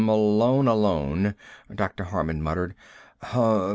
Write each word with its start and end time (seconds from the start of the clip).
"Malone 0.03 0.65
alone," 0.67 1.35
Dr. 1.75 2.05
Harman 2.05 2.41
muttered. 2.41 2.73